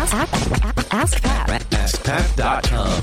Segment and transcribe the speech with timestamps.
[0.00, 1.60] Ask, ask, ask Pat.
[1.70, 3.02] AskPat.com.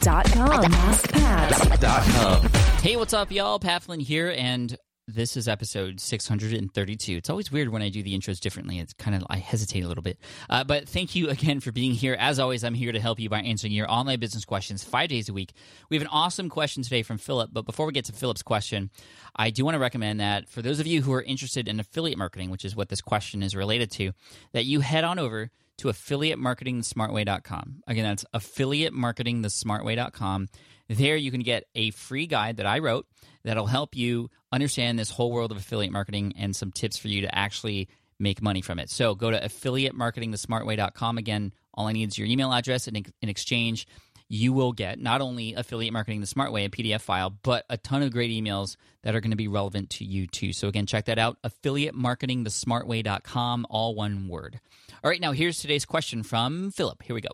[0.00, 0.72] Dot com.
[0.72, 1.80] Ask Pat.
[1.80, 2.42] Dot com.
[2.82, 3.60] Hey, what's up, y'all?
[3.60, 4.76] Pat Flynn here, and
[5.14, 7.16] this is episode 632.
[7.16, 8.78] It's always weird when I do the intros differently.
[8.78, 10.18] It's kind of, I hesitate a little bit.
[10.48, 12.16] Uh, but thank you again for being here.
[12.18, 15.28] As always, I'm here to help you by answering your online business questions five days
[15.28, 15.52] a week.
[15.88, 17.50] We have an awesome question today from Philip.
[17.52, 18.90] But before we get to Philip's question,
[19.34, 22.18] I do want to recommend that for those of you who are interested in affiliate
[22.18, 24.12] marketing, which is what this question is related to,
[24.52, 25.50] that you head on over
[25.80, 27.82] to affiliatemarketingthesmartway.com.
[27.86, 30.48] Again, that's affiliatemarketingthesmartway.com.
[30.88, 33.06] There you can get a free guide that I wrote
[33.44, 37.22] that'll help you understand this whole world of affiliate marketing and some tips for you
[37.22, 38.90] to actually make money from it.
[38.90, 41.18] So go to affiliatemarketingthesmartway.com.
[41.18, 43.86] Again, all I need is your email address, and in, in exchange,
[44.30, 47.76] you will get not only affiliate marketing the smart way, a PDF file, but a
[47.76, 50.52] ton of great emails that are going to be relevant to you too.
[50.52, 54.60] So again, check that out, affiliatemarketingthesmartway.com, all one word.
[55.02, 57.02] All right, now here's today's question from Philip.
[57.02, 57.30] Here we go.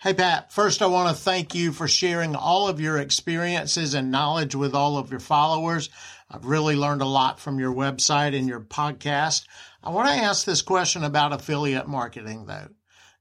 [0.00, 0.52] Hey, Pat.
[0.52, 4.76] First, I want to thank you for sharing all of your experiences and knowledge with
[4.76, 5.90] all of your followers.
[6.30, 9.44] I've really learned a lot from your website and your podcast.
[9.82, 12.68] I want to ask this question about affiliate marketing, though.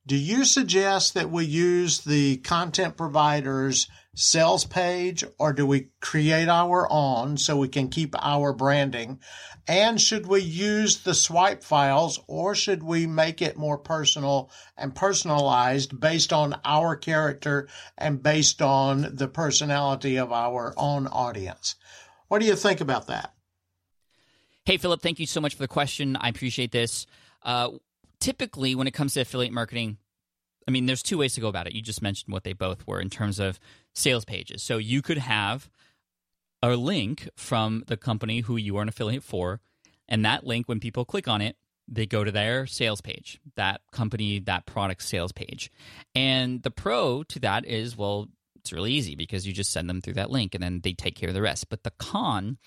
[0.08, 6.47] Do you suggest that we use the content provider's sales page or do we create
[6.47, 9.19] our own so we can keep our branding?
[9.67, 14.95] And should we use the swipe files or should we make it more personal and
[14.95, 21.75] personalized based on our character and based on the personality of our own audience?
[22.30, 23.33] What do you think about that?
[24.63, 26.16] Hey, Philip, thank you so much for the question.
[26.16, 27.08] I appreciate this.
[27.44, 27.72] Uh,
[28.19, 29.97] typically, when it comes to affiliate marketing,
[30.67, 31.73] I mean, there's two ways to go about it.
[31.73, 33.59] You just mentioned what they both were in terms of
[33.95, 34.61] sales pages.
[34.61, 35.69] So you could have
[36.61, 39.61] a link from the company who you are an affiliate for,
[40.09, 41.55] and that link, when people click on it,
[41.88, 45.71] they go to their sales page, that company, that product sales page.
[46.13, 48.27] And the pro to that is, well,
[48.57, 51.16] it's really easy because you just send them through that link and then they take
[51.16, 51.69] care of the rest.
[51.69, 52.57] But the con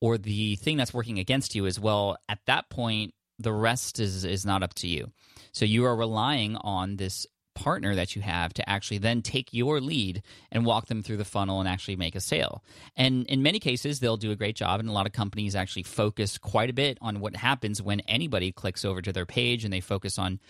[0.00, 4.24] or the thing that's working against you is, well, at that point, the rest is
[4.24, 5.10] is not up to you.
[5.52, 9.80] So you are relying on this partner that you have to actually then take your
[9.80, 12.64] lead and walk them through the funnel and actually make a sale.
[12.96, 14.80] And in many cases, they'll do a great job.
[14.80, 18.52] And a lot of companies actually focus quite a bit on what happens when anybody
[18.52, 20.40] clicks over to their page and they focus on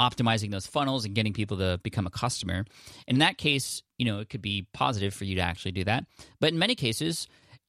[0.00, 2.64] optimizing those funnels and getting people to become a customer.
[3.06, 6.04] In that case, you know, it could be positive for you to actually do that.
[6.40, 7.26] But in many cases,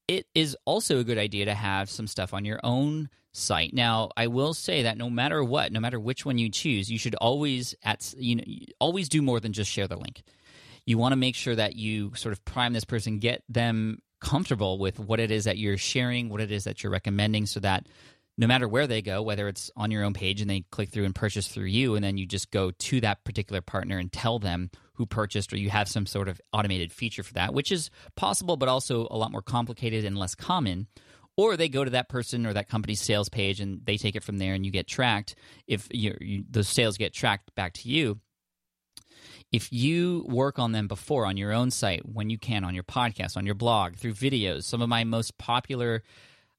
[0.10, 3.76] it is also a good idea to have some stuff on your own site.
[3.76, 6.98] Now, I will say that no matter what, no matter which one you choose, you
[6.98, 8.44] should always at you know
[8.80, 10.24] always do more than just share the link.
[10.84, 14.80] You want to make sure that you sort of prime this person, get them comfortable
[14.80, 17.86] with what it is that you're sharing, what it is that you're recommending so that
[18.40, 21.04] no matter where they go, whether it's on your own page and they click through
[21.04, 24.40] and purchase through you, and then you just go to that particular partner and tell
[24.40, 27.90] them who purchased, or you have some sort of automated feature for that, which is
[28.16, 30.88] possible, but also a lot more complicated and less common.
[31.36, 34.24] Or they go to that person or that company's sales page and they take it
[34.24, 35.36] from there and you get tracked.
[35.68, 38.22] If you, you, those sales get tracked back to you,
[39.52, 42.86] if you work on them before on your own site, when you can, on your
[42.86, 46.04] podcast, on your blog, through videos, some of my most popular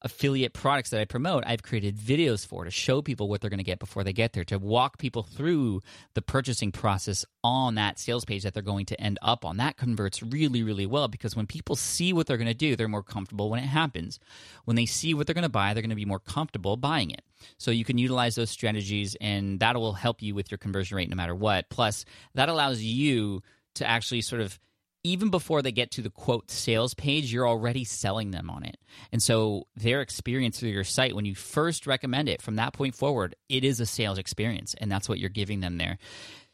[0.03, 3.59] affiliate products that I promote, I've created videos for to show people what they're going
[3.59, 5.83] to get before they get there, to walk people through
[6.15, 9.59] the purchasing process on that sales page that they're going to end up on.
[9.59, 12.88] That converts really, really well because when people see what they're going to do, they're
[12.88, 14.19] more comfortable when it happens.
[14.65, 17.11] When they see what they're going to buy, they're going to be more comfortable buying
[17.11, 17.22] it.
[17.59, 21.11] So you can utilize those strategies and that will help you with your conversion rate
[21.11, 21.69] no matter what.
[21.71, 23.43] Plus, that allows you
[23.75, 24.59] to actually sort of
[25.03, 28.77] even before they get to the quote sales page, you're already selling them on it.
[29.12, 32.94] And so their experience through your site, when you first recommend it from that point
[32.94, 34.75] forward, it is a sales experience.
[34.78, 35.99] And that's what you're giving them there.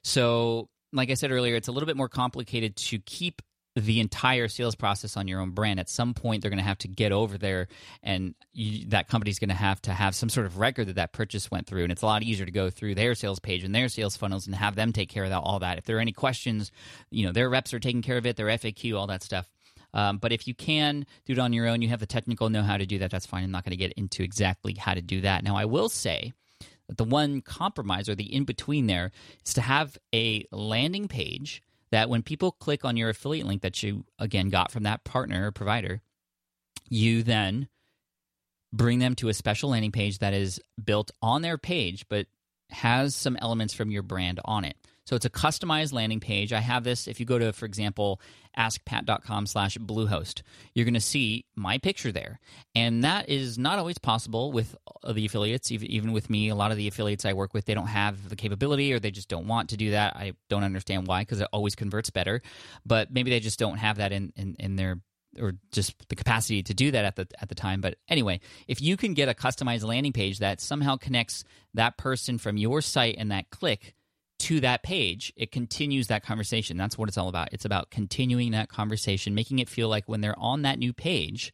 [0.05, 3.43] So, like I said earlier, it's a little bit more complicated to keep
[3.77, 5.79] the entire sales process on your own brand.
[5.79, 7.69] At some point, they're going to have to get over there,
[8.03, 11.13] and you, that company's going to have to have some sort of record that that
[11.13, 11.83] purchase went through.
[11.83, 14.47] And it's a lot easier to go through their sales page and their sales funnels
[14.47, 15.77] and have them take care of that, all that.
[15.77, 16.73] If there are any questions,
[17.11, 19.47] you know, their reps are taking care of it, their FAQ, all that stuff.
[19.93, 22.63] Um, but if you can do it on your own, you have the technical know
[22.63, 23.45] how to do that, that's fine.
[23.45, 25.45] I'm not going to get into exactly how to do that.
[25.45, 26.33] Now, I will say
[26.89, 29.11] that the one compromise or the in between there
[29.45, 33.83] is to have a landing page that when people click on your affiliate link that
[33.83, 36.01] you again got from that partner or provider,
[36.89, 37.69] you then
[38.73, 42.27] bring them to a special landing page that is built on their page but
[42.71, 44.77] has some elements from your brand on it.
[45.07, 46.53] So it's a customized landing page.
[46.53, 47.07] I have this.
[47.07, 48.21] If you go to, for example,
[48.59, 50.43] askpat.com slash bluehost,
[50.75, 52.41] you're going to see my picture there.
[52.75, 54.75] And that is not always possible with
[55.09, 56.49] the affiliates, even with me.
[56.49, 59.13] A lot of the affiliates I work with, they don't have the capability or they
[59.13, 60.17] just don't want to do that.
[60.17, 62.43] I don't understand why because it always converts better.
[62.85, 65.01] But maybe they just don't have that in, in, in their
[65.39, 67.81] or just the capacity to do that at the at the time.
[67.81, 71.45] But anyway, if you can get a customized landing page that somehow connects
[71.75, 73.95] that person from your site and that click
[74.39, 76.77] to that page, it continues that conversation.
[76.77, 77.49] That's what it's all about.
[77.53, 81.53] It's about continuing that conversation, making it feel like when they're on that new page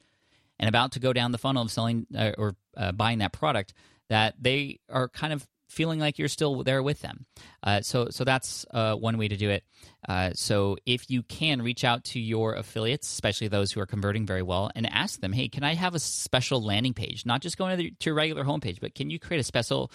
[0.58, 3.72] and about to go down the funnel of selling uh, or uh, buying that product,
[4.08, 7.24] that they are kind of feeling like you're still there with them.
[7.62, 9.64] Uh, so, so that's uh, one way to do it.
[10.06, 14.26] Uh, so, if you can reach out to your affiliates, especially those who are converting
[14.26, 17.24] very well, and ask them, "Hey, can I have a special landing page?
[17.24, 19.90] Not just going to, the, to your regular homepage, but can you create a special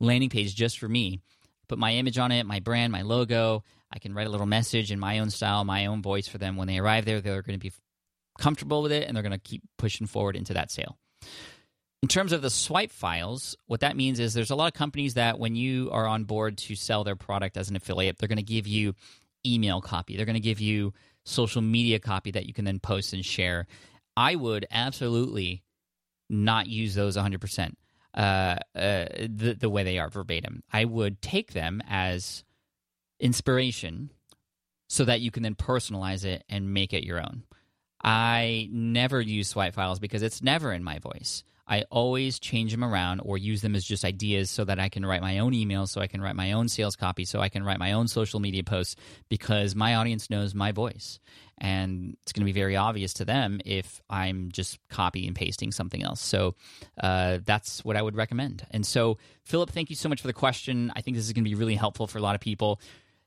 [0.00, 1.20] landing page just for me?
[1.68, 3.64] Put my image on it, my brand, my logo.
[3.92, 6.56] I can write a little message in my own style, my own voice for them.
[6.56, 7.72] When they arrive there, they're going to be
[8.38, 10.98] comfortable with it, and they're going to keep pushing forward into that sale."
[12.02, 15.14] In terms of the swipe files, what that means is there's a lot of companies
[15.14, 18.36] that when you are on board to sell their product as an affiliate, they're going
[18.36, 18.94] to give you
[19.46, 20.14] email copy.
[20.14, 20.92] They're going to give you
[21.24, 23.66] social media copy that you can then post and share.
[24.18, 25.62] I would absolutely
[26.28, 27.74] not use those 100%
[28.14, 30.62] uh, uh, the, the way they are verbatim.
[30.72, 32.44] I would take them as
[33.18, 34.10] inspiration
[34.88, 37.42] so that you can then personalize it and make it your own.
[38.02, 41.42] I never use swipe files because it's never in my voice.
[41.66, 45.06] I always change them around or use them as just ideas so that I can
[45.06, 47.64] write my own emails, so I can write my own sales copy, so I can
[47.64, 48.96] write my own social media posts
[49.28, 51.18] because my audience knows my voice.
[51.58, 55.72] And it's going to be very obvious to them if I'm just copy and pasting
[55.72, 56.20] something else.
[56.20, 56.56] So
[57.00, 58.66] uh, that's what I would recommend.
[58.72, 60.92] And so, Philip, thank you so much for the question.
[60.96, 62.80] I think this is going to be really helpful for a lot of people.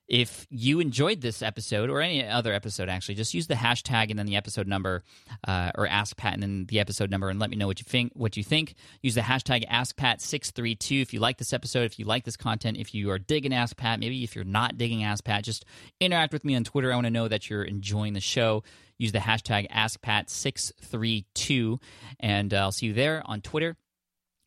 [0.08, 4.18] If you enjoyed this episode or any other episode, actually, just use the hashtag and
[4.18, 5.04] then the episode number,
[5.46, 7.86] uh, or Ask Pat and then the episode number, and let me know what you
[7.88, 8.14] think.
[8.16, 8.76] What you think?
[9.02, 12.96] Use the hashtag AskPat632 if you like this episode, if you like this content, if
[12.96, 15.66] you are digging Ask Pat, maybe if you're not digging Ask Pat, just
[16.00, 16.92] interact with me on Twitter.
[16.92, 18.64] I want to know that you're enjoying the show.
[18.98, 21.80] Use the hashtag AskPat632,
[22.20, 23.76] and uh, I'll see you there on Twitter.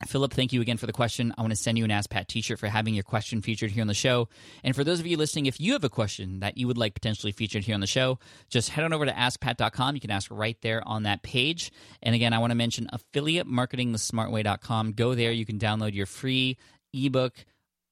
[0.07, 1.35] Philip, thank you again for the question.
[1.37, 3.71] I want to send you an Ask Pat t shirt for having your question featured
[3.71, 4.29] here on the show.
[4.65, 6.95] And for those of you listening, if you have a question that you would like
[6.95, 8.19] potentially featured here on the show,
[8.49, 9.95] just head on over to askpat.com.
[9.95, 11.71] You can ask right there on that page.
[12.03, 14.93] And again, I want to mention affiliate marketing the smart way.com.
[14.93, 15.33] Go there.
[15.33, 16.57] You can download your free
[16.95, 17.35] ebook,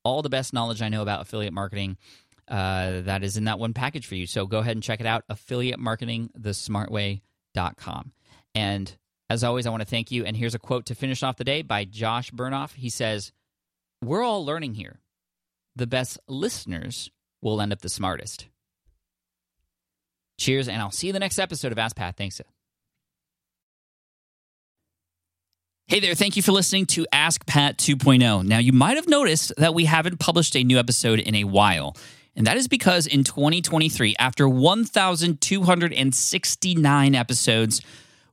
[0.02, 1.98] all the best knowledge I know about affiliate marketing.
[2.48, 4.26] Uh, that is in that one package for you.
[4.26, 8.12] So go ahead and check it out affiliate marketing the smart way.com.
[8.54, 8.96] And
[9.30, 10.24] as always, I want to thank you.
[10.24, 12.74] And here's a quote to finish off the day by Josh Bernoff.
[12.74, 13.32] He says,
[14.02, 15.00] We're all learning here.
[15.76, 17.10] The best listeners
[17.42, 18.46] will end up the smartest.
[20.38, 22.16] Cheers, and I'll see you the next episode of Ask Pat.
[22.16, 22.40] Thanks.
[25.88, 28.44] Hey there, thank you for listening to Ask Pat 2.0.
[28.44, 31.96] Now, you might have noticed that we haven't published a new episode in a while.
[32.36, 37.80] And that is because in 2023, after 1,269 episodes,